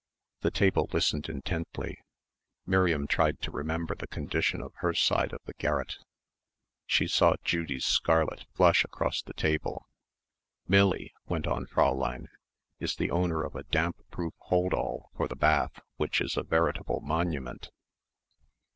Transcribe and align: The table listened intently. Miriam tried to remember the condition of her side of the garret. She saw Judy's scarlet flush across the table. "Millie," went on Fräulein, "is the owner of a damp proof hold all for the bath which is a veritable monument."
The 0.39 0.49
table 0.49 0.89
listened 0.93 1.29
intently. 1.29 1.99
Miriam 2.65 3.05
tried 3.05 3.39
to 3.43 3.51
remember 3.51 3.93
the 3.93 4.07
condition 4.07 4.59
of 4.59 4.73
her 4.77 4.95
side 4.95 5.31
of 5.31 5.41
the 5.45 5.53
garret. 5.53 5.97
She 6.87 7.05
saw 7.05 7.35
Judy's 7.43 7.85
scarlet 7.85 8.45
flush 8.55 8.83
across 8.83 9.21
the 9.21 9.35
table. 9.35 9.85
"Millie," 10.67 11.13
went 11.27 11.45
on 11.45 11.67
Fräulein, 11.67 12.29
"is 12.79 12.95
the 12.95 13.11
owner 13.11 13.43
of 13.43 13.55
a 13.55 13.61
damp 13.61 13.97
proof 14.09 14.33
hold 14.39 14.73
all 14.73 15.11
for 15.15 15.27
the 15.27 15.35
bath 15.35 15.79
which 15.97 16.19
is 16.19 16.35
a 16.35 16.41
veritable 16.41 17.01
monument." 17.01 17.69